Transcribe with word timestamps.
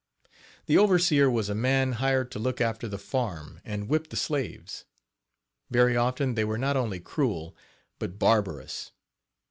The 0.65 0.79
overseer 0.79 1.29
was 1.29 1.47
a 1.47 1.53
man 1.53 1.91
hired 1.91 2.31
to 2.31 2.39
look 2.39 2.59
after 2.59 2.87
the 2.87 2.97
farm 2.97 3.61
and 3.63 3.87
whip 3.87 4.07
the 4.07 4.15
slaves. 4.17 4.85
Very 5.69 5.95
often 5.95 6.33
they 6.33 6.43
were 6.43 6.57
not 6.57 6.75
only 6.75 6.99
cruel, 6.99 7.55
but 7.99 8.17
barbarous. 8.17 8.93